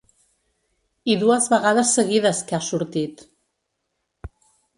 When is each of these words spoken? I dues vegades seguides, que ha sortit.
I 1.13 1.17
dues 1.23 1.49
vegades 1.55 1.91
seguides, 1.99 2.41
que 2.49 2.57
ha 2.59 2.61
sortit. 2.69 3.23